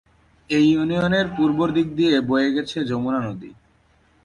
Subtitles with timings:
[0.49, 3.51] এই ইউনিয়নের পূর্ব দিক দিয়ে বয়ে গেছে যমুনা নদী।